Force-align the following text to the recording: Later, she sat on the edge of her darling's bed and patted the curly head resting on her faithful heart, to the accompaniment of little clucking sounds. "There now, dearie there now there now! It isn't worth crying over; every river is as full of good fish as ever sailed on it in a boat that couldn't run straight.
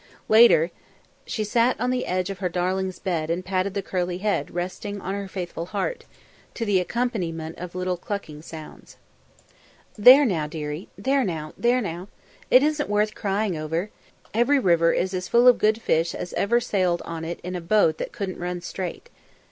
Later, 0.29 0.71
she 1.27 1.43
sat 1.43 1.79
on 1.79 1.91
the 1.91 2.07
edge 2.07 2.31
of 2.31 2.39
her 2.39 2.49
darling's 2.49 2.97
bed 2.97 3.29
and 3.29 3.45
patted 3.45 3.75
the 3.75 3.83
curly 3.83 4.17
head 4.17 4.49
resting 4.49 4.99
on 4.99 5.13
her 5.13 5.27
faithful 5.27 5.67
heart, 5.67 6.05
to 6.55 6.65
the 6.65 6.79
accompaniment 6.79 7.59
of 7.59 7.75
little 7.75 7.97
clucking 7.97 8.41
sounds. 8.41 8.97
"There 9.95 10.25
now, 10.25 10.47
dearie 10.47 10.89
there 10.97 11.23
now 11.23 11.53
there 11.55 11.81
now! 11.81 12.07
It 12.49 12.63
isn't 12.63 12.89
worth 12.89 13.13
crying 13.13 13.55
over; 13.55 13.91
every 14.33 14.57
river 14.57 14.91
is 14.91 15.13
as 15.13 15.27
full 15.27 15.47
of 15.47 15.59
good 15.59 15.79
fish 15.79 16.15
as 16.15 16.33
ever 16.33 16.59
sailed 16.59 17.03
on 17.05 17.23
it 17.23 17.39
in 17.43 17.55
a 17.55 17.61
boat 17.61 17.99
that 17.99 18.11
couldn't 18.11 18.39
run 18.39 18.61
straight. 18.61 19.11